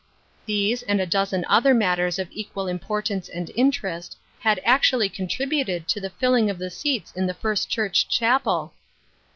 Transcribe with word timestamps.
These, 0.47 0.81
and 0.81 0.99
a 0.99 1.05
dozen 1.05 1.45
other 1.47 1.75
matters 1.75 2.17
of 2.17 2.27
equal 2.31 2.67
importance 2.67 3.29
and 3.29 3.51
interest, 3.55 4.17
had 4.39 4.59
actually 4.65 5.09
contributed 5.09 5.87
to 5.89 6.01
the 6.01 6.09
filling 6.09 6.49
of 6.49 6.57
the 6.57 6.71
seats 6.71 7.11
in 7.11 7.27
the 7.27 7.35
First 7.35 7.69
Church 7.69 8.07
chapel 8.09 8.73